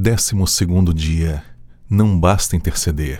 Décimo 0.00 0.46
segundo 0.46 0.94
dia. 0.94 1.42
Não 1.90 2.20
basta 2.20 2.54
interceder. 2.54 3.18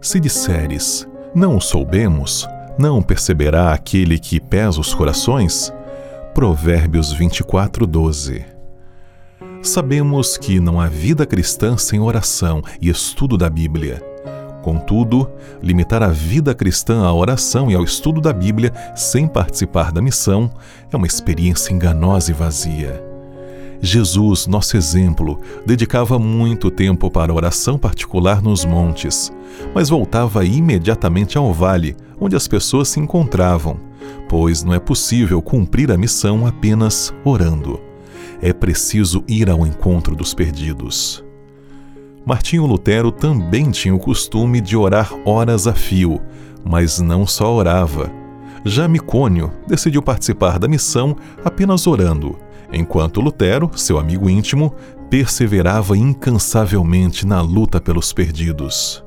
Se 0.00 0.20
disseres, 0.20 1.04
não 1.34 1.56
o 1.56 1.60
soubemos, 1.60 2.46
não 2.78 3.02
perceberá 3.02 3.74
aquele 3.74 4.20
que 4.20 4.38
pesa 4.38 4.78
os 4.78 4.94
corações? 4.94 5.72
Provérbios 6.32 7.12
24, 7.12 7.88
12. 7.88 8.44
Sabemos 9.64 10.36
que 10.36 10.60
não 10.60 10.80
há 10.80 10.86
vida 10.86 11.26
cristã 11.26 11.76
sem 11.76 11.98
oração 11.98 12.62
e 12.80 12.88
estudo 12.88 13.36
da 13.36 13.50
Bíblia. 13.50 14.00
Contudo, 14.62 15.28
limitar 15.60 16.04
a 16.04 16.08
vida 16.08 16.54
cristã 16.54 17.02
à 17.04 17.12
oração 17.12 17.68
e 17.68 17.74
ao 17.74 17.82
estudo 17.82 18.20
da 18.20 18.32
Bíblia 18.32 18.72
sem 18.94 19.26
participar 19.26 19.90
da 19.90 20.00
missão 20.00 20.48
é 20.92 20.96
uma 20.96 21.08
experiência 21.08 21.72
enganosa 21.72 22.30
e 22.30 22.34
vazia. 22.34 23.09
Jesus, 23.82 24.46
nosso 24.46 24.76
exemplo, 24.76 25.40
dedicava 25.64 26.18
muito 26.18 26.70
tempo 26.70 27.10
para 27.10 27.32
oração 27.32 27.78
particular 27.78 28.42
nos 28.42 28.64
montes, 28.64 29.32
mas 29.74 29.88
voltava 29.88 30.44
imediatamente 30.44 31.38
ao 31.38 31.52
vale, 31.52 31.96
onde 32.20 32.36
as 32.36 32.46
pessoas 32.46 32.88
se 32.88 33.00
encontravam, 33.00 33.78
pois 34.28 34.62
não 34.62 34.74
é 34.74 34.78
possível 34.78 35.40
cumprir 35.40 35.90
a 35.90 35.96
missão 35.96 36.46
apenas 36.46 37.14
orando. 37.24 37.80
É 38.42 38.52
preciso 38.52 39.24
ir 39.26 39.48
ao 39.48 39.66
encontro 39.66 40.14
dos 40.14 40.34
perdidos. 40.34 41.24
Martinho 42.24 42.66
Lutero 42.66 43.10
também 43.10 43.70
tinha 43.70 43.94
o 43.94 43.98
costume 43.98 44.60
de 44.60 44.76
orar 44.76 45.10
horas 45.24 45.66
a 45.66 45.72
fio, 45.72 46.20
mas 46.62 47.00
não 47.00 47.26
só 47.26 47.50
orava. 47.50 48.12
Já 48.62 48.86
Micônio 48.86 49.50
decidiu 49.66 50.02
participar 50.02 50.58
da 50.58 50.68
missão 50.68 51.16
apenas 51.42 51.86
orando 51.86 52.36
enquanto 52.72 53.20
Lutero, 53.20 53.70
seu 53.76 53.98
amigo 53.98 54.28
íntimo, 54.28 54.74
perseverava 55.08 55.96
incansavelmente 55.96 57.26
na 57.26 57.40
luta 57.40 57.80
pelos 57.80 58.12
perdidos. 58.12 59.04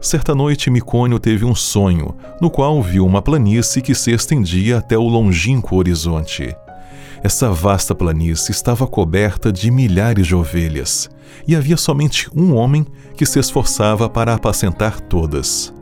Certa 0.00 0.34
noite, 0.34 0.70
Micônio 0.70 1.18
teve 1.18 1.44
um 1.44 1.54
sonho, 1.54 2.14
no 2.40 2.50
qual 2.50 2.80
viu 2.82 3.04
uma 3.04 3.22
planície 3.22 3.82
que 3.82 3.94
se 3.94 4.12
estendia 4.12 4.78
até 4.78 4.96
o 4.96 5.08
longínquo 5.08 5.74
horizonte. 5.74 6.54
Essa 7.22 7.50
vasta 7.50 7.94
planície 7.94 8.52
estava 8.52 8.86
coberta 8.86 9.52
de 9.52 9.70
milhares 9.70 10.26
de 10.26 10.34
ovelhas, 10.34 11.10
e 11.48 11.56
havia 11.56 11.76
somente 11.76 12.30
um 12.36 12.54
homem 12.54 12.86
que 13.16 13.26
se 13.26 13.38
esforçava 13.38 14.08
para 14.08 14.34
apacentar 14.34 15.00
todas. 15.00 15.74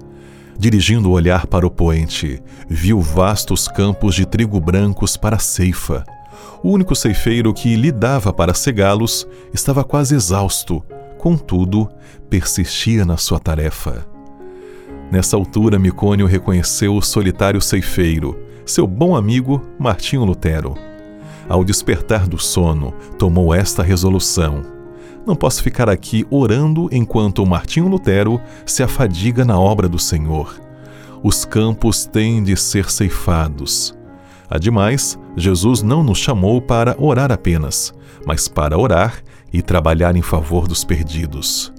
Dirigindo 0.57 1.11
o 1.11 1.13
olhar 1.13 1.47
para 1.47 1.67
o 1.67 1.71
poente, 1.71 2.41
viu 2.69 3.01
vastos 3.01 3.67
campos 3.67 4.15
de 4.15 4.25
trigo 4.25 4.61
brancos 4.61 5.17
para 5.17 5.37
a 5.37 5.41
ceifa, 5.41 6.05
o 6.63 6.71
único 6.71 6.95
ceifeiro 6.95 7.53
que 7.53 7.77
lhe 7.77 7.93
dava 7.93 8.33
para 8.33 8.55
cegá-los 8.55 9.27
estava 9.53 9.85
quase 9.85 10.15
exausto, 10.15 10.83
contudo, 11.19 11.89
persistia 12.29 13.05
na 13.05 13.17
sua 13.17 13.39
tarefa. 13.39 14.07
Nessa 15.11 15.37
altura, 15.37 15.79
Micônio 15.79 16.27
reconheceu 16.27 16.97
o 16.97 17.03
solitário 17.03 17.61
ceifeiro, 17.61 18.39
seu 18.67 18.87
bom 18.87 19.15
amigo 19.15 19.63
Martinho 19.79 20.25
Lutero. 20.25 20.75
Ao 21.49 21.63
despertar 21.63 22.27
do 22.27 22.39
sono, 22.39 22.93
tomou 23.19 23.55
esta 23.55 23.83
resolução: 23.83 24.63
Não 25.27 25.37
posso 25.37 25.63
ficar 25.63 25.89
aqui 25.89 26.27
orando 26.31 26.89
enquanto 26.91 27.45
Martinho 27.45 27.89
Lutero 27.89 28.41
se 28.65 28.83
afadiga 28.83 29.45
na 29.45 29.59
obra 29.59 29.89
do 29.89 29.99
Senhor. 29.99 30.59
Os 31.23 31.45
campos 31.45 32.07
têm 32.07 32.43
de 32.43 32.57
ser 32.57 32.91
ceifados. 32.91 33.95
Ademais, 34.49 35.19
Jesus 35.37 35.83
não 35.83 36.03
nos 36.03 36.19
chamou 36.19 36.61
para 36.61 36.95
orar 36.99 37.33
apenas, 37.33 37.93
mas 38.27 38.49
para 38.49 38.79
orar 38.79 39.23
e 39.53 39.63
trabalhar 39.63 40.17
em 40.17 40.23
favor 40.23 40.69
dos 40.69 40.85
perdidos. 40.85 41.73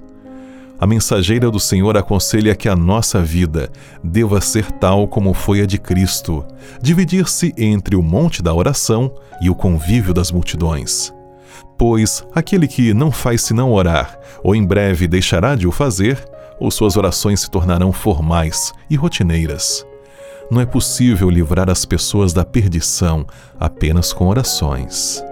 A 0.78 0.86
mensageira 0.86 1.50
do 1.50 1.58
Senhor 1.58 1.96
aconselha 1.96 2.54
que 2.54 2.68
a 2.68 2.76
nossa 2.76 3.22
vida 3.22 3.70
deva 4.04 4.42
ser 4.42 4.70
tal 4.72 5.08
como 5.08 5.32
foi 5.32 5.62
a 5.62 5.66
de 5.66 5.78
Cristo, 5.78 6.44
dividir-se 6.82 7.54
entre 7.56 7.96
o 7.96 8.02
monte 8.02 8.42
da 8.42 8.52
oração 8.52 9.10
e 9.40 9.48
o 9.48 9.54
convívio 9.54 10.12
das 10.12 10.30
multidões. 10.30 11.14
Pois 11.78 12.26
aquele 12.34 12.68
que 12.68 12.92
não 12.92 13.10
faz 13.10 13.42
senão 13.42 13.72
orar, 13.72 14.18
ou 14.42 14.54
em 14.54 14.64
breve 14.66 15.08
deixará 15.08 15.54
de 15.54 15.66
o 15.66 15.72
fazer, 15.72 16.22
ou 16.60 16.70
suas 16.70 16.96
orações 16.96 17.40
se 17.40 17.50
tornarão 17.50 17.90
formais 17.90 18.72
e 18.90 18.96
rotineiras. 18.96 19.86
Não 20.50 20.60
é 20.60 20.66
possível 20.66 21.28
livrar 21.28 21.68
as 21.68 21.84
pessoas 21.84 22.32
da 22.32 22.44
perdição 22.44 23.26
apenas 23.58 24.12
com 24.12 24.28
orações. 24.28 25.22